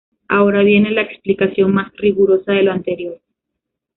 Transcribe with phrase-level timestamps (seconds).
[0.29, 3.21] Ahora viene la explicación más rigurosa de lo anterior.